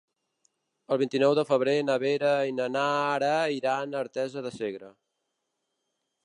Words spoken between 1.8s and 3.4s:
na Vera i na Nara